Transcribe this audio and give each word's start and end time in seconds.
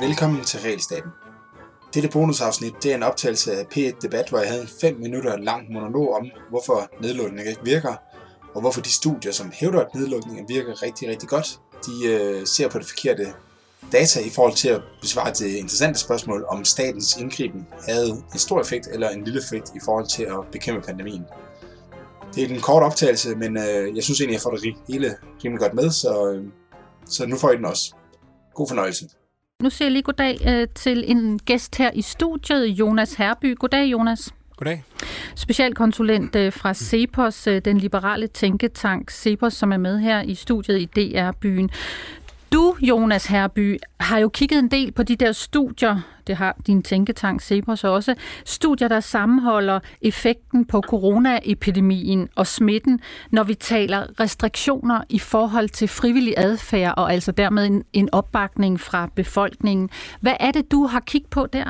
Velkommen 0.00 0.44
til 0.44 0.60
Realstaten. 0.60 1.10
Dette 1.94 2.08
bonusafsnit 2.08 2.74
det 2.82 2.90
er 2.90 2.94
en 2.94 3.02
optagelse 3.02 3.52
af 3.52 3.64
P1 3.64 4.00
Debat, 4.02 4.28
hvor 4.28 4.38
jeg 4.38 4.48
havde 4.48 4.62
en 4.62 4.68
5 4.80 4.96
minutter 4.96 5.36
lang 5.36 5.72
monolog 5.72 6.14
om, 6.14 6.30
hvorfor 6.50 6.90
nedlukningen 7.02 7.46
ikke 7.46 7.64
virker, 7.64 7.94
og 8.54 8.60
hvorfor 8.60 8.80
de 8.80 8.92
studier, 8.92 9.32
som 9.32 9.52
hævder, 9.54 9.80
at 9.80 9.94
nedlukningen 9.94 10.48
virker 10.48 10.82
rigtig, 10.82 11.08
rigtig 11.08 11.28
godt, 11.28 11.60
de 11.86 12.06
øh, 12.06 12.46
ser 12.46 12.68
på 12.68 12.78
det 12.78 12.86
forkerte 12.86 13.32
data 13.92 14.20
i 14.20 14.30
forhold 14.30 14.54
til 14.54 14.68
at 14.68 14.82
besvare 15.00 15.32
det 15.32 15.54
interessante 15.54 15.98
spørgsmål, 16.00 16.44
om 16.48 16.64
statens 16.64 17.16
indgriben 17.16 17.66
havde 17.88 18.10
en 18.10 18.38
stor 18.38 18.60
effekt 18.60 18.88
eller 18.92 19.08
en 19.08 19.24
lille 19.24 19.40
effekt 19.40 19.70
i 19.74 19.80
forhold 19.84 20.06
til 20.06 20.22
at 20.22 20.38
bekæmpe 20.52 20.86
pandemien. 20.86 21.24
Det 22.34 22.44
er 22.44 22.48
en 22.48 22.60
kort 22.60 22.82
optagelse, 22.82 23.36
men 23.36 23.56
øh, 23.56 23.96
jeg 23.96 24.04
synes 24.04 24.20
egentlig, 24.20 24.34
jeg 24.34 24.40
får 24.40 24.50
det 24.50 24.74
hele 24.88 25.16
rimelig 25.44 25.60
godt 25.60 25.74
med, 25.74 25.90
så, 25.90 26.32
øh, 26.32 26.44
så 27.06 27.26
nu 27.26 27.36
får 27.36 27.50
I 27.50 27.56
den 27.56 27.64
også. 27.64 27.94
God 28.54 28.68
fornøjelse. 28.68 29.08
Nu 29.62 29.70
siger 29.70 29.86
jeg 29.86 29.92
lige 29.92 30.02
goddag 30.02 30.38
øh, 30.46 30.68
til 30.74 31.10
en 31.10 31.38
gæst 31.38 31.76
her 31.76 31.90
i 31.94 32.02
studiet, 32.02 32.66
Jonas 32.66 33.14
Herby. 33.14 33.56
Goddag, 33.58 33.84
Jonas. 33.84 34.34
Goddag. 34.56 34.84
Specialkonsulent 35.34 36.36
øh, 36.36 36.52
fra 36.52 36.74
CEPOS, 36.74 37.46
øh, 37.46 37.62
den 37.64 37.78
liberale 37.78 38.26
tænketank 38.26 39.10
CEPOS, 39.10 39.52
som 39.52 39.72
er 39.72 39.76
med 39.76 39.98
her 39.98 40.22
i 40.22 40.34
studiet 40.34 40.78
i 40.78 40.84
DR-byen. 40.84 41.70
Du, 42.52 42.76
Jonas 42.80 43.26
Herby, 43.26 43.78
har 44.00 44.18
jo 44.18 44.28
kigget 44.28 44.58
en 44.58 44.70
del 44.70 44.92
på 44.92 45.02
de 45.02 45.16
der 45.16 45.32
studier, 45.32 46.00
det 46.26 46.36
har 46.36 46.56
din 46.66 46.82
tænketank 46.82 47.42
Cepos 47.42 47.84
også, 47.84 48.14
studier, 48.44 48.88
der 48.88 49.00
sammenholder 49.00 49.80
effekten 50.02 50.64
på 50.64 50.82
coronaepidemien 50.88 52.28
og 52.34 52.46
smitten, 52.46 53.00
når 53.30 53.44
vi 53.44 53.54
taler 53.54 54.20
restriktioner 54.20 55.02
i 55.08 55.18
forhold 55.18 55.68
til 55.68 55.88
frivillig 55.88 56.34
adfærd, 56.36 56.94
og 56.96 57.12
altså 57.12 57.32
dermed 57.32 57.66
en, 57.66 57.84
en 57.92 58.08
opbakning 58.12 58.80
fra 58.80 59.10
befolkningen. 59.14 59.90
Hvad 60.20 60.34
er 60.40 60.50
det, 60.50 60.70
du 60.70 60.86
har 60.86 61.00
kigget 61.00 61.30
på 61.30 61.46
der? 61.46 61.64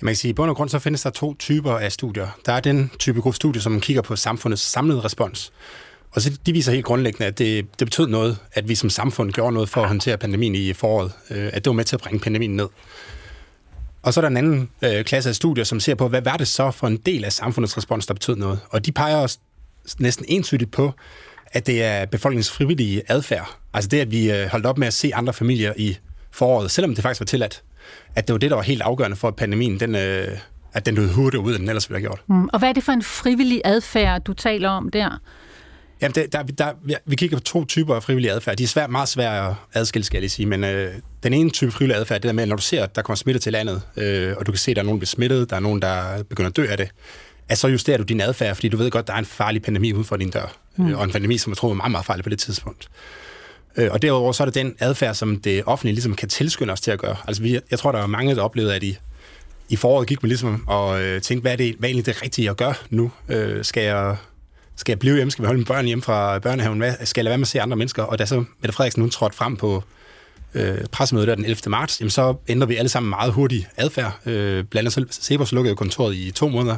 Man 0.00 0.08
kan 0.08 0.16
sige, 0.16 0.30
i 0.30 0.34
bund 0.34 0.50
og 0.50 0.56
grund 0.56 0.68
så 0.68 0.78
findes 0.78 1.02
der 1.02 1.10
to 1.10 1.34
typer 1.34 1.72
af 1.72 1.92
studier. 1.92 2.28
Der 2.46 2.52
er 2.52 2.60
den 2.60 2.90
type 2.98 3.20
gruppe 3.20 3.36
studie, 3.36 3.60
som 3.60 3.80
kigger 3.80 4.02
på 4.02 4.16
samfundets 4.16 4.62
samlede 4.62 5.00
respons. 5.00 5.52
Og 6.10 6.20
så 6.20 6.38
de 6.46 6.52
viser 6.52 6.72
helt 6.72 6.84
grundlæggende, 6.84 7.26
at 7.26 7.38
det, 7.38 7.66
det 7.78 7.86
betød 7.86 8.06
noget, 8.06 8.38
at 8.52 8.68
vi 8.68 8.74
som 8.74 8.90
samfund 8.90 9.32
gjorde 9.32 9.52
noget 9.52 9.68
for 9.68 9.82
at 9.82 9.88
håndtere 9.88 10.18
pandemien 10.18 10.54
i 10.54 10.72
foråret. 10.72 11.12
Øh, 11.30 11.50
at 11.52 11.64
det 11.64 11.66
var 11.66 11.72
med 11.72 11.84
til 11.84 11.96
at 11.96 12.00
bringe 12.00 12.20
pandemien 12.20 12.56
ned. 12.56 12.68
Og 14.02 14.14
så 14.14 14.20
er 14.20 14.22
der 14.22 14.28
en 14.28 14.36
anden 14.36 14.70
øh, 14.82 15.04
klasse 15.04 15.28
af 15.28 15.34
studier, 15.34 15.64
som 15.64 15.80
ser 15.80 15.94
på, 15.94 16.08
hvad 16.08 16.22
var 16.22 16.36
det 16.36 16.48
så 16.48 16.70
for 16.70 16.86
en 16.86 16.96
del 16.96 17.24
af 17.24 17.32
samfundets 17.32 17.76
respons, 17.76 18.06
der 18.06 18.14
betød 18.14 18.36
noget. 18.36 18.58
Og 18.70 18.86
de 18.86 18.92
peger 18.92 19.16
også 19.16 19.38
næsten 19.98 20.26
entydigt 20.28 20.70
på, 20.70 20.92
at 21.46 21.66
det 21.66 21.82
er 21.82 22.06
befolkningens 22.06 22.50
frivillige 22.50 23.02
adfærd. 23.08 23.56
Altså 23.74 23.88
det, 23.88 24.00
at 24.00 24.10
vi 24.10 24.32
øh, 24.32 24.46
holdt 24.46 24.66
op 24.66 24.78
med 24.78 24.86
at 24.86 24.94
se 24.94 25.14
andre 25.14 25.32
familier 25.32 25.72
i 25.76 25.96
foråret, 26.30 26.70
selvom 26.70 26.94
det 26.94 27.02
faktisk 27.02 27.20
var 27.20 27.26
tilladt. 27.26 27.62
At 28.14 28.28
det 28.28 28.32
var 28.32 28.38
det, 28.38 28.50
der 28.50 28.56
var 28.56 28.62
helt 28.62 28.82
afgørende 28.82 29.16
for, 29.16 29.28
at 29.28 29.36
pandemien 29.36 29.80
den, 29.80 29.94
øh, 29.94 30.38
at 30.72 30.86
den 30.86 30.94
lød 30.94 31.08
hurtigere 31.08 31.44
ud, 31.44 31.52
end 31.52 31.60
den 31.60 31.68
ellers 31.68 31.90
ville 31.90 32.00
have 32.00 32.08
gjort. 32.08 32.22
Mm. 32.26 32.48
Og 32.52 32.58
hvad 32.58 32.68
er 32.68 32.72
det 32.72 32.84
for 32.84 32.92
en 32.92 33.02
frivillig 33.02 33.62
adfærd, 33.64 34.22
du 34.22 34.32
taler 34.32 34.68
om 34.68 34.90
der? 34.90 35.20
Jamen, 36.00 36.14
der, 36.14 36.26
der, 36.26 36.42
der, 36.42 36.72
vi 37.06 37.16
kigger 37.16 37.36
på 37.36 37.42
to 37.42 37.64
typer 37.64 37.94
af 37.94 38.02
frivillig 38.02 38.30
adfærd. 38.30 38.56
De 38.56 38.62
er 38.62 38.68
svært, 38.68 38.90
meget 38.90 39.08
svære 39.08 39.48
at 39.48 39.54
adskille, 39.74 40.04
skal 40.04 40.20
jeg 40.20 40.30
sige. 40.30 40.46
Men 40.46 40.64
øh, 40.64 40.94
den 41.22 41.32
ene 41.32 41.50
type 41.50 41.70
frivillig 41.70 41.96
adfærd, 41.96 42.20
det 42.20 42.28
er 42.28 42.32
med, 42.32 42.46
når 42.46 42.56
du 42.56 42.62
ser, 42.62 42.84
at 42.84 42.96
der 42.96 43.02
kommer 43.02 43.16
smitte 43.16 43.40
til 43.40 43.52
landet, 43.52 43.82
øh, 43.96 44.34
og 44.36 44.46
du 44.46 44.52
kan 44.52 44.58
se, 44.58 44.70
at 44.70 44.76
der 44.76 44.82
er 44.82 44.84
nogen, 44.84 44.96
der 44.96 45.00
bliver 45.00 45.06
smittet, 45.06 45.50
der 45.50 45.56
er 45.56 45.60
nogen, 45.60 45.82
der 45.82 46.22
begynder 46.22 46.50
at 46.50 46.56
dø 46.56 46.66
af 46.70 46.76
det, 46.76 46.90
at 47.48 47.58
så 47.58 47.68
justerer 47.68 47.98
du 47.98 48.02
din 48.02 48.20
adfærd, 48.20 48.54
fordi 48.54 48.68
du 48.68 48.76
ved 48.76 48.90
godt, 48.90 49.02
at 49.02 49.06
der 49.06 49.14
er 49.14 49.18
en 49.18 49.24
farlig 49.24 49.62
pandemi 49.62 49.92
ude 49.92 50.04
for 50.04 50.16
din 50.16 50.30
dør. 50.30 50.56
Mm. 50.76 50.88
Øh, 50.88 50.98
og 50.98 51.04
en 51.04 51.10
pandemi, 51.10 51.38
som 51.38 51.50
jeg 51.50 51.56
tror 51.56 51.70
er 51.70 51.74
meget, 51.74 51.90
meget 51.90 52.06
farlig 52.06 52.24
på 52.24 52.30
det 52.30 52.38
tidspunkt. 52.38 52.88
Øh, 53.76 53.88
og 53.92 54.02
derudover 54.02 54.32
så 54.32 54.42
er 54.42 54.44
det 54.44 54.54
den 54.54 54.74
adfærd, 54.78 55.14
som 55.14 55.40
det 55.40 55.62
offentlige 55.66 55.94
ligesom 55.94 56.14
kan 56.14 56.28
tilskynde 56.28 56.72
os 56.72 56.80
til 56.80 56.90
at 56.90 56.98
gøre. 56.98 57.16
Altså, 57.26 57.42
vi, 57.42 57.60
jeg 57.70 57.78
tror, 57.78 57.92
der 57.92 57.98
er 57.98 58.06
mange, 58.06 58.34
der 58.34 58.42
oplevede, 58.42 58.74
at 58.74 58.82
i, 58.82 58.98
i 59.68 59.76
foråret 59.76 60.08
gik 60.08 60.22
man 60.22 60.28
ligesom 60.28 60.64
og 60.66 61.02
øh, 61.02 61.20
tænkte, 61.20 61.42
hvad 61.42 61.52
er, 61.52 61.56
det, 61.56 61.74
hvad 61.78 61.88
er 61.88 61.90
egentlig 61.90 62.06
det 62.06 62.22
rigtige 62.22 62.50
at 62.50 62.56
gøre 62.56 62.74
nu? 62.90 63.10
Øh, 63.28 63.64
skal 63.64 63.82
jeg 63.82 64.16
skal 64.76 64.92
jeg 64.92 64.98
blive 64.98 65.16
hjemme? 65.16 65.30
Skal 65.30 65.42
vi 65.42 65.46
holde 65.46 65.58
mine 65.58 65.66
børn 65.66 65.84
hjemme 65.84 66.02
fra 66.02 66.38
børnehaven? 66.38 66.78
Hvad, 66.78 66.92
skal 67.04 67.20
jeg 67.20 67.24
lade 67.24 67.30
være 67.30 67.38
med 67.38 67.44
at 67.44 67.48
se 67.48 67.60
andre 67.60 67.76
mennesker? 67.76 68.02
Og 68.02 68.18
da 68.18 68.26
så 68.26 68.44
Mette 68.60 68.72
Frederiksen 68.72 69.02
hun 69.02 69.10
trådte 69.10 69.36
frem 69.36 69.56
på 69.56 69.82
øh, 70.54 70.78
pressemødet 70.92 71.28
der 71.28 71.34
den 71.34 71.44
11. 71.44 71.56
marts, 71.66 72.00
jamen 72.00 72.10
så 72.10 72.34
ændrer 72.48 72.66
vi 72.66 72.76
alle 72.76 72.88
sammen 72.88 73.10
meget 73.10 73.32
hurtigt 73.32 73.68
adfærd. 73.76 74.26
Øh, 74.26 74.64
blandt 74.64 74.96
andet 74.96 75.14
Sebers 75.14 75.52
lukkede 75.52 75.70
jo 75.70 75.74
kontoret 75.74 76.14
i 76.14 76.30
to 76.30 76.48
måneder, 76.48 76.76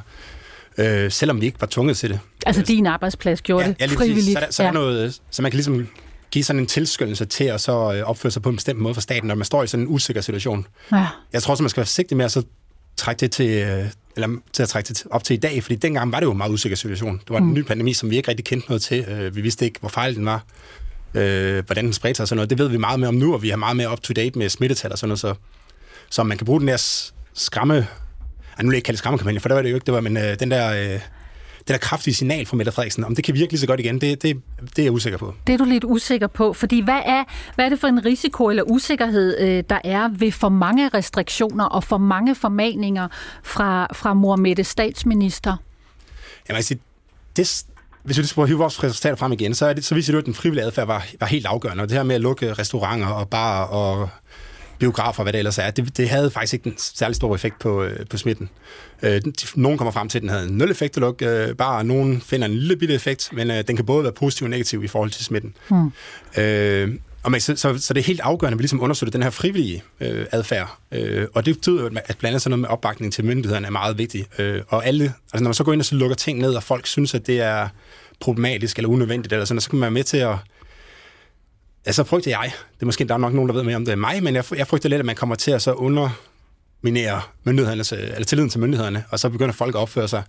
øh, 0.79 1.11
selvom 1.11 1.41
vi 1.41 1.47
ikke 1.47 1.61
var 1.61 1.67
tvunget 1.67 1.97
til 1.97 2.11
det. 2.11 2.21
Altså 2.47 2.63
din 2.63 2.87
arbejdsplads 2.87 3.43
gjorde 3.43 3.65
ja, 3.65 3.87
det 3.87 3.93
ja, 3.93 3.97
frivilligt? 3.97 4.39
Så, 4.39 4.41
der, 4.41 4.51
så, 4.51 4.63
ja. 4.63 4.69
er 4.69 4.73
noget, 4.73 5.21
så 5.31 5.43
man 5.43 5.51
kan 5.51 5.57
ligesom 5.57 5.89
give 6.31 6.45
sådan 6.45 6.61
en 6.61 6.67
tilskyndelse 6.67 7.25
til 7.25 7.45
at 7.45 7.61
så 7.61 7.95
øh, 7.95 8.03
opføre 8.03 8.31
sig 8.31 8.43
på 8.43 8.49
en 8.49 8.57
bestemt 8.57 8.81
måde 8.81 8.95
for 8.95 9.01
staten, 9.01 9.29
når 9.29 9.35
man 9.35 9.45
står 9.45 9.63
i 9.63 9.67
sådan 9.67 9.87
en 9.87 9.93
usikker 9.93 10.23
situation. 10.23 10.67
Ja. 10.93 11.07
Jeg 11.33 11.43
tror 11.43 11.53
også, 11.53 11.63
man 11.63 11.71
skal 11.71 11.81
være 11.81 11.87
forsigtig 11.87 12.17
med 12.17 12.25
at 12.25 12.33
så 12.33 12.43
trække 12.99 13.21
det 13.21 13.31
til, 13.31 13.49
øh, 13.49 13.87
eller 14.17 14.29
til 14.53 14.63
at 14.63 14.69
trække 14.69 14.89
det 14.89 15.07
op 15.11 15.25
til 15.25 15.35
i 15.35 15.37
dag, 15.37 15.63
fordi 15.63 15.77
dengang 15.77 16.13
var 16.13 16.21
det 16.21 16.27
jo 16.27 16.31
en 16.31 16.39
meget 16.39 16.51
usikker 16.51 16.77
situation. 16.77 17.19
Det 17.19 17.31
var 17.31 17.39
en 17.39 17.45
mm. 17.45 17.55
ny 17.55 17.63
pandemi, 17.63 17.93
som 17.93 18.11
vi 18.11 18.17
ikke 18.17 18.29
rigtig 18.29 18.45
kendte 18.45 18.69
noget 18.69 18.83
til. 18.83 19.05
Øh, 19.09 19.37
vi 19.37 19.41
vidste 19.41 19.65
ikke, 19.65 19.81
hvor 19.81 19.89
fejl 19.89 20.15
den 20.15 20.27
var, 20.27 20.45
øh, 21.15 21.65
hvordan 21.67 21.85
den 21.85 21.93
spredte 21.93 22.17
sig 22.17 22.25
og 22.25 22.29
sådan 22.29 22.37
noget. 22.37 22.51
Det 22.51 22.59
ved 22.59 22.69
vi 22.69 22.77
meget 22.77 23.01
mere 23.01 23.09
om 23.09 23.15
nu, 23.15 23.35
og 23.35 23.43
vi 23.43 23.49
har 23.49 23.57
meget 23.57 23.77
mere 23.77 23.93
up-to-date 23.93 24.39
med 24.39 24.49
smittetal 24.49 24.93
og 24.93 24.99
sådan 24.99 25.09
noget, 25.09 25.21
så, 25.21 25.35
så 26.11 26.23
man 26.23 26.39
kan 26.39 26.45
bruge 26.45 26.61
den 26.61 26.69
der 26.69 27.11
skræmme... 27.35 27.77
Ej, 27.77 28.63
nu 28.63 28.69
vil 28.69 28.75
jeg 28.75 28.77
ikke 28.77 28.87
kalde 28.87 28.97
det 28.97 28.99
skræmmekampagne, 28.99 29.41
for 29.41 29.49
det 29.49 29.57
var 29.57 29.63
det 29.63 29.71
jo 29.71 29.75
ikke, 29.75 29.87
det 29.87 29.95
var, 29.95 30.01
men 30.01 30.17
øh, 30.17 30.41
den 30.41 30.51
der... 30.51 30.95
Øh, 30.95 31.01
det 31.69 31.75
der 31.75 31.79
kraftige 31.79 32.15
signal 32.15 32.47
fra 32.47 32.57
Mette 32.57 32.73
Frederiksen, 32.73 33.05
om 33.05 33.15
det 33.15 33.25
kan 33.25 33.35
virke 33.35 33.53
lige 33.53 33.61
så 33.61 33.67
godt 33.67 33.81
igen, 33.81 34.01
det, 34.01 34.23
det, 34.23 34.43
det 34.61 34.79
er 34.79 34.83
jeg 34.83 34.93
usikker 34.93 35.19
på. 35.19 35.35
Det 35.47 35.53
er 35.53 35.59
du 35.59 35.65
lidt 35.65 35.85
usikker 35.85 36.27
på, 36.27 36.53
fordi 36.53 36.81
hvad 36.81 37.01
er, 37.05 37.25
hvad 37.55 37.65
er 37.65 37.69
det 37.69 37.81
for 37.81 37.89
en 37.89 38.05
risiko 38.05 38.47
eller 38.47 38.63
usikkerhed, 38.63 39.39
øh, 39.39 39.65
der 39.71 39.79
er 39.85 40.09
ved 40.19 40.33
for 40.33 40.49
mange 40.49 40.89
restriktioner 40.89 41.65
og 41.65 41.85
for 41.85 41.99
mange 41.99 42.35
formaninger 42.35 43.09
fra, 43.43 43.87
fra 43.93 44.15
mor 44.15 44.37
Mette 44.37 44.65
statsminister? 44.65 45.57
Jamen 46.49 46.57
altså, 46.57 46.77
det, 47.37 47.65
hvis 48.03 48.19
vi 48.19 48.43
at 48.43 48.49
hive 48.49 48.59
vores 48.59 48.85
resultater 48.85 49.17
frem 49.17 49.33
igen, 49.33 49.55
så, 49.55 49.67
er 49.67 49.73
det, 49.73 49.85
så 49.85 49.95
viser 49.95 50.13
det, 50.13 50.19
at 50.19 50.27
den 50.27 50.35
frivillige 50.35 50.65
adfærd 50.65 50.87
var, 50.87 51.07
var 51.21 51.27
helt 51.27 51.47
afgørende. 51.47 51.83
Og 51.83 51.89
det 51.89 51.97
her 51.97 52.03
med 52.03 52.15
at 52.15 52.21
lukke 52.21 52.53
restauranter 52.53 53.07
og 53.07 53.29
bare 53.29 53.67
og 53.67 54.09
biografer, 54.79 55.23
hvad 55.23 55.33
det 55.33 55.39
ellers 55.39 55.59
er, 55.59 55.71
det, 55.71 55.97
det 55.97 56.09
havde 56.09 56.31
faktisk 56.31 56.55
ikke 56.55 56.67
en 56.67 56.75
særlig 56.79 57.17
stor 57.17 57.35
effekt 57.35 57.59
på, 57.59 57.83
øh, 57.83 58.07
på 58.07 58.17
smitten. 58.17 58.49
Øh, 59.03 59.21
nogen 59.55 59.79
kommer 59.79 59.93
frem 59.93 60.09
til, 60.09 60.19
at 60.19 60.23
den 60.23 60.31
havde 60.31 60.49
en 60.49 60.59
nul 60.59 60.71
effekt 60.71 60.97
at 60.97 61.01
lukke 61.01 61.27
øh, 61.27 61.55
bare, 61.55 61.85
nogen 61.85 62.21
finder 62.21 62.47
en 62.47 62.55
lille 62.55 62.77
bitte 62.77 62.95
effekt, 62.95 63.29
men 63.33 63.51
øh, 63.51 63.65
den 63.69 63.77
kan 63.77 63.87
både 63.87 64.05
være 64.05 64.13
positiv 64.13 64.45
og 64.45 64.51
negativ 64.51 64.85
i 64.85 64.89
forhold 64.89 65.11
til 65.11 65.25
smitten. 65.25 65.55
Hmm. 65.69 65.93
Øh, 66.43 66.95
og 67.23 67.31
man, 67.31 67.41
så, 67.41 67.57
så, 67.57 67.79
så 67.79 67.95
det 67.95 68.01
er 68.01 68.05
helt 68.05 68.21
afgørende, 68.21 68.55
at 68.55 68.59
vi 68.59 68.63
ligesom 68.63 68.83
undersøger 68.83 69.11
den 69.11 69.23
her 69.23 69.31
frivillige 69.31 69.83
øh, 70.01 70.27
adfærd. 70.33 70.79
Øh, 70.93 71.27
og 71.35 71.47
det 71.47 71.55
betyder 71.55 71.87
at 71.87 71.91
blandt 71.91 72.25
andet 72.25 72.43
sådan 72.43 72.51
noget 72.51 72.61
med 72.61 72.69
opbakning 72.69 73.13
til 73.13 73.25
myndighederne 73.25 73.67
er 73.67 73.71
meget 73.71 73.99
vigtigt. 73.99 74.41
Øh, 74.41 74.63
og 74.69 74.87
alle, 74.87 75.05
altså 75.05 75.43
når 75.43 75.49
man 75.49 75.55
så 75.55 75.65
går 75.65 75.73
ind 75.73 75.81
og 75.81 75.85
så 75.85 75.95
lukker 75.95 76.17
ting 76.17 76.39
ned, 76.39 76.55
og 76.55 76.63
folk 76.63 76.87
synes, 76.87 77.15
at 77.15 77.27
det 77.27 77.41
er 77.41 77.69
problematisk 78.21 78.77
eller 78.77 78.89
unødvendigt, 78.89 79.33
eller 79.33 79.45
sådan, 79.45 79.61
så 79.61 79.71
kan 79.71 79.79
man 79.79 79.83
være 79.83 79.91
med 79.91 80.05
til 80.05 80.17
at 80.17 80.35
Ja, 81.89 81.93
så 81.93 82.05
frygter 82.05 82.31
jeg, 82.31 82.53
det 82.75 82.83
er 82.83 82.87
måske 82.87 83.05
der 83.05 83.15
er 83.15 83.19
nok 83.19 83.33
nogen, 83.33 83.49
der 83.49 83.55
ved 83.55 83.63
mere 83.63 83.77
om 83.77 83.85
det 83.85 83.93
er 83.93 83.97
mig, 83.97 84.23
men 84.23 84.35
jeg, 84.35 84.45
jeg 84.57 84.67
frygter 84.67 84.89
lidt, 84.89 84.99
at 84.99 85.07
man 85.07 85.17
kommer 85.17 85.35
til 85.35 85.51
at 85.51 85.63
så 85.63 85.73
underminere 85.73 87.21
myndighederne, 87.45 88.13
eller 88.13 88.25
tilliden 88.25 88.51
til 88.51 88.61
myndighederne, 88.61 89.05
og 89.11 89.19
så 89.19 89.29
begynder 89.29 89.53
folk 89.53 89.75
at 89.75 89.79
opføre 89.79 90.09
sig 90.09 90.23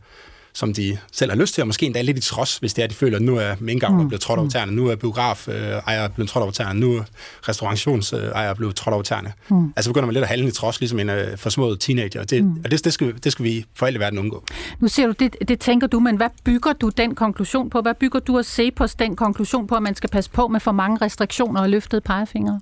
som 0.54 0.74
de 0.74 0.98
selv 1.12 1.32
har 1.32 1.38
lyst 1.38 1.54
til, 1.54 1.62
og 1.62 1.68
måske 1.68 1.86
endda 1.86 2.02
lidt 2.02 2.18
i 2.18 2.22
trods, 2.22 2.58
hvis 2.58 2.74
det 2.74 2.84
er, 2.84 2.88
de 2.88 2.94
føler, 2.94 3.18
at 3.18 3.22
nu 3.24 3.36
er 3.36 3.56
minkavler 3.60 4.02
mm. 4.02 4.08
blevet 4.08 4.22
trådt 4.22 4.38
over 4.40 4.44
mm. 4.44 4.50
tæerne, 4.50 4.72
nu 4.72 4.88
er 4.88 4.96
biograf 4.96 5.48
øh, 5.48 5.56
ejer 5.56 6.08
blevet 6.08 6.30
trådt 6.30 6.44
over 6.44 6.52
tæerne, 6.52 6.80
nu 6.80 6.96
er 6.96 7.04
restaurationsejer 7.50 8.54
blevet 8.54 8.76
trådt 8.76 8.94
over 8.94 9.04
tæerne. 9.04 9.34
Mm. 9.50 9.74
Altså 9.76 9.92
begynder 9.92 10.06
man 10.06 10.14
lidt 10.14 10.24
at 10.24 10.30
handle 10.30 10.48
i 10.48 10.52
trods, 10.52 10.80
ligesom 10.80 11.00
en 11.00 11.10
uh, 11.10 11.16
forsmået 11.38 11.80
teenager, 11.80 12.20
og 12.20 12.30
det, 12.30 12.44
mm. 12.44 12.62
og 12.64 12.72
det, 12.72 12.86
det, 12.86 12.94
skal, 12.94 13.14
det 13.24 13.32
skal 13.32 13.46
vi 13.46 13.66
for 13.76 13.86
alle 13.86 14.00
verden 14.00 14.20
undgå. 14.20 14.44
Nu 14.80 14.88
ser 14.88 15.08
du, 15.08 15.12
det, 15.20 15.36
det 15.48 15.60
tænker 15.60 15.88
du, 15.88 16.00
men 16.00 16.16
hvad 16.16 16.30
bygger 16.44 16.74
du 16.74 16.90
den 16.90 17.16
konklusion 17.16 17.70
på? 17.70 17.82
Hvad 17.82 17.94
bygger 17.94 18.20
du 18.20 18.38
at 18.38 18.46
se 18.46 18.72
på 18.72 18.88
den 19.00 19.16
konklusion 19.16 19.68
på, 19.68 19.76
at 19.76 19.84
man 19.84 19.96
skal 19.96 20.10
passe 20.10 20.32
på 20.32 20.48
med 20.48 20.60
for 20.60 20.72
mange 20.72 20.98
restriktioner 21.02 21.62
og 21.62 21.70
løftede 21.70 22.02
pegefingre? 22.02 22.60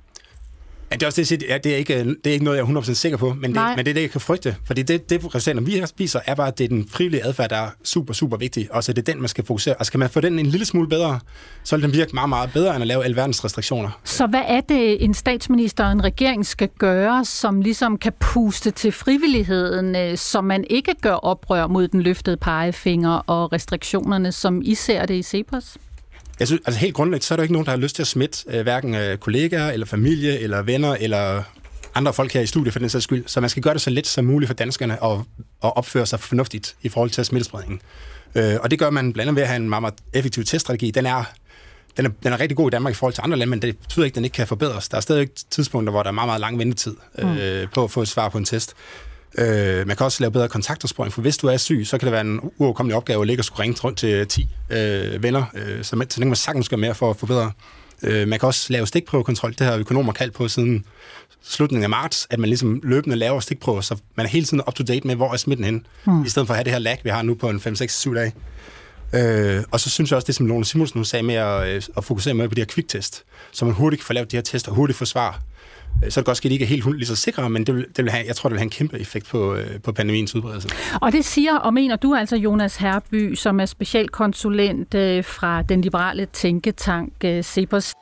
Ja, 0.92 0.96
det 0.96 1.04
er 1.04 1.08
også 1.08 1.22
det, 1.22 1.44
ja, 1.50 1.58
det, 1.58 1.74
er 1.74 1.78
ikke, 1.78 2.04
det 2.04 2.28
er 2.28 2.32
ikke 2.32 2.46
noget, 2.46 2.58
jeg 2.58 2.64
er 2.64 2.82
100% 2.82 2.94
sikker 2.94 3.18
på, 3.18 3.34
men 3.34 3.56
det, 3.56 3.62
men 3.76 3.86
det 3.86 3.88
er 3.88 3.94
det, 3.94 4.02
jeg 4.02 4.12
kan 4.12 4.22
frygte. 4.22 4.56
Fordi 4.66 4.82
det, 4.82 5.10
det 5.10 5.36
resultater, 5.36 5.62
vi 5.62 5.84
viser, 5.98 6.20
er 6.26 6.36
bare, 6.36 6.48
at 6.48 6.58
det 6.58 6.64
er 6.64 6.68
den 6.68 6.88
frivillige 6.90 7.26
adfærd, 7.26 7.50
der 7.50 7.56
er 7.56 7.70
super, 7.84 8.14
super 8.14 8.38
vigtig, 8.38 8.68
og 8.72 8.84
så 8.84 8.94
det 8.94 9.08
er 9.08 9.14
den, 9.14 9.22
man 9.22 9.30
skal 9.30 9.46
fokusere. 9.46 9.76
Og 9.76 9.86
skal 9.86 9.98
man 9.98 10.10
få 10.10 10.22
den 10.22 10.40
en 10.40 10.46
lille 10.46 10.66
smule 10.66 10.90
bedre, 10.90 11.20
så 11.64 11.76
vil 11.76 11.84
den 11.84 11.94
virke 11.94 12.12
meget, 12.14 12.30
meget 12.30 12.50
bedre, 12.54 12.76
end 12.76 12.82
at 12.82 12.88
lave 12.88 13.06
alverdens 13.06 13.46
restriktioner. 13.46 14.00
Så 14.04 14.28
hvad 14.28 14.44
er 14.48 14.62
det, 14.62 15.04
en 15.04 15.14
statsminister 15.14 15.86
og 15.86 15.92
en 15.92 16.04
regering 16.04 16.46
skal 16.46 16.70
gøre, 16.80 17.26
som 17.26 17.62
ligesom 17.62 17.98
kan 17.98 18.14
puste 18.20 18.72
til 18.72 18.92
frivilligheden, 18.92 19.96
øh, 19.96 20.18
så 20.18 20.42
man 20.42 20.66
ikke 20.70 20.94
gør 21.02 21.14
oprør 21.14 21.68
mod 21.68 21.88
den 21.88 22.02
løftede 22.02 22.38
pegefinger 22.38 23.12
og 23.28 23.54
restriktionerne, 23.54 24.32
som 24.32 24.62
I 24.66 24.76
ser 24.76 25.06
det 25.06 25.16
i 25.16 25.24
CEPOS? 25.24 25.78
Jeg 26.40 26.48
synes, 26.48 26.62
altså 26.66 26.80
helt 26.80 26.94
grundlæggende, 26.94 27.26
så 27.26 27.34
er 27.34 27.36
der 27.36 27.44
ikke 27.44 27.54
nogen, 27.54 27.66
der 27.66 27.72
har 27.72 27.78
lyst 27.78 27.96
til 27.96 28.04
at 28.04 28.08
smitte 28.08 28.44
øh, 28.48 28.62
hverken 28.62 28.96
øh, 28.96 29.18
kollegaer, 29.18 29.72
eller 29.72 29.86
familie, 29.86 30.40
eller 30.40 30.62
venner, 30.62 30.96
eller 31.00 31.44
andre 31.96 32.14
folk 32.14 32.34
her 32.34 32.42
i 32.42 32.46
studiet 32.46 32.74
for 32.74 32.80
den 32.80 32.90
sags 32.90 33.04
skyld. 33.04 33.24
Så 33.28 33.42
man 33.42 33.50
skal 33.50 33.64
gøre 33.64 33.74
det 33.74 33.82
så 33.82 33.90
let 33.90 34.08
som 34.08 34.26
muligt 34.26 34.48
for 34.48 34.54
danskerne 34.54 35.04
at, 35.04 35.20
at 35.64 35.78
opføre 35.78 36.06
sig 36.06 36.20
fornuftigt 36.20 36.76
i 36.82 36.90
forhold 36.90 37.10
til 37.10 37.26
smittespredningen. 37.26 37.82
Øh, 38.36 38.56
og 38.62 38.72
det 38.72 38.80
gør 38.80 38.90
man 38.90 39.14
blandt 39.14 39.28
andet 39.28 39.36
ved 39.36 39.44
at 39.44 39.50
have 39.50 39.56
en 39.56 39.70
meget, 39.70 39.82
meget 39.82 39.96
effektiv 40.14 40.44
teststrategi. 40.44 40.92
Den 40.92 41.06
er 41.06 41.24
den 41.98 42.06
er, 42.06 42.10
den 42.24 42.34
er 42.34 42.40
rigtig 42.40 42.58
god 42.58 42.70
i 42.70 42.72
Danmark 42.72 42.92
i 42.92 42.96
forhold 42.96 43.14
til 43.14 43.22
andre 43.22 43.38
lande, 43.38 43.50
men 43.50 43.62
det 43.62 43.78
betyder 43.78 44.06
ikke, 44.06 44.14
at 44.14 44.16
den 44.16 44.26
ikke 44.26 44.36
kan 44.36 44.48
forbedres. 44.48 44.90
Der 44.90 44.98
er 44.98 45.02
stadig 45.02 45.30
tidspunkter, 45.50 45.92
hvor 45.92 46.04
der 46.04 46.10
er 46.10 46.14
meget, 46.14 46.28
meget 46.28 46.42
lang 46.42 46.60
ventetid 46.60 46.96
øh, 47.18 47.62
mm. 47.62 47.68
på 47.74 47.84
at 47.84 47.92
få 47.92 48.02
et 48.02 48.08
svar 48.08 48.30
på 48.30 48.38
en 48.38 48.46
test. 48.46 48.74
Øh, 49.38 49.88
man 49.88 49.98
kan 49.98 50.06
også 50.06 50.24
lave 50.24 50.32
bedre 50.32 50.48
kontaktopsporing, 50.48 51.14
for 51.14 51.22
hvis 51.22 51.38
du 51.38 51.48
er 51.48 51.58
syg, 51.58 51.84
så 51.88 51.98
kan 51.98 52.06
det 52.06 52.12
være 52.12 52.22
en 52.22 52.40
uoverkommelig 52.58 52.96
opgave 52.96 53.22
at 53.22 53.28
ligge 53.28 53.42
og 53.42 53.46
skulle 53.46 53.64
ringe 53.64 53.78
rundt 53.84 53.98
til 53.98 54.28
10 54.28 54.50
øh, 54.70 55.24
venner, 55.24 55.44
øh, 55.54 55.84
så, 55.84 55.96
man, 55.96 56.10
så 56.10 56.18
kan 56.18 56.28
man 56.28 56.36
sagtens 56.36 56.70
gøre 56.70 56.80
mere 56.80 56.96
for 56.96 57.10
at 57.10 57.18
forbedre. 57.18 57.52
Øh, 58.04 58.28
man 58.28 58.40
kan 58.40 58.48
også 58.48 58.74
lave 58.74 58.88
stikprøvekontrol, 58.88 59.52
det 59.52 59.68
har 59.68 59.78
økonomer 59.78 60.14
kaldt 60.14 60.34
på 60.34 60.48
siden 60.48 60.86
slutningen 61.44 61.84
af 61.84 61.90
marts, 61.90 62.28
at 62.30 62.40
man 62.40 62.50
ligesom 62.50 62.82
løbende 62.84 63.16
laver 63.16 63.40
stikprøver, 63.40 63.82
så 63.82 63.96
man 64.16 64.26
er 64.26 64.30
hele 64.30 64.46
tiden 64.46 64.64
up-to-date 64.68 65.08
med, 65.08 65.16
hvor 65.16 65.34
er 65.34 65.38
smitten 65.38 65.66
henne, 65.66 65.82
mm. 66.06 66.26
i 66.26 66.30
stedet 66.30 66.48
for 66.48 66.54
at 66.54 66.58
have 66.58 66.64
det 66.64 66.72
her 66.72 66.80
lag, 66.80 67.00
vi 67.04 67.10
har 67.10 67.22
nu 67.22 67.36
på 67.36 67.50
en 67.50 67.60
5, 67.60 67.76
6, 67.76 68.00
7 68.00 68.16
dage. 68.16 68.34
Øh, 69.14 69.64
og 69.72 69.80
så 69.80 69.90
synes 69.90 70.12
jeg 70.12 70.16
også, 70.16 70.26
det 70.26 70.36
som 70.36 70.46
Lone 70.46 70.66
Simonsen 70.66 71.06
sagde 71.06 71.24
med 71.24 71.36
at, 71.36 71.68
øh, 71.68 71.82
at 71.98 72.04
fokusere 72.04 72.34
mere 72.34 72.50
på 72.50 72.56
de 72.56 72.62
her 72.62 72.66
kviktest, 72.66 73.24
så 73.52 73.66
man 73.66 73.74
hurtigt 73.74 74.02
kan 74.02 74.06
få 74.06 74.14
lavet 74.14 74.32
de 74.32 74.38
her 74.38 74.42
tester, 74.42 74.72
hurtigt 74.72 74.98
få 75.00 75.06
svar. 75.06 75.42
Øh, 76.04 76.12
så 76.12 76.20
er 76.20 76.22
det 76.22 76.26
godt 76.26 76.38
ske, 76.38 76.46
at 76.46 76.50
de 76.50 76.54
ikke 76.54 76.64
er 76.64 76.70
helt 76.70 76.96
lige 76.98 77.08
så 77.08 77.16
sikre, 77.16 77.50
men 77.50 77.64
det 77.66 77.76
vil, 77.76 77.86
det 77.96 78.06
vil 78.06 78.12
have, 78.12 78.24
jeg 78.28 78.36
tror, 78.36 78.50
det 78.50 78.54
vil 78.54 78.60
have 78.60 78.66
en 78.66 78.70
kæmpe 78.70 79.00
effekt 79.00 79.28
på, 79.30 79.56
øh, 79.56 79.82
på 79.84 79.92
pandemiens 79.92 80.36
udbredelse. 80.36 80.70
Og 81.02 81.12
det 81.12 81.26
siger 81.26 81.58
og 81.58 81.74
mener 81.74 81.96
du 81.96 82.16
altså, 82.16 82.36
Jonas 82.36 82.78
Herby, 82.78 83.36
som 83.36 83.60
er 83.60 83.66
specialkonsulent 83.66 84.94
øh, 84.94 85.24
fra 85.24 85.62
den 85.62 85.82
liberale 85.82 86.28
tænketank 86.34 87.14
Cepos. 87.42 87.94